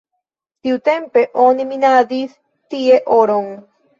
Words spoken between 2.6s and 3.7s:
tie oron.